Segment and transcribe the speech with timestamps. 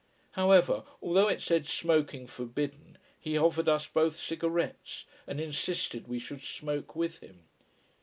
[0.31, 6.41] However, although it said "Smoking Forbidden" he offered us both cigarettes, and insisted we should
[6.41, 7.43] smoke with him.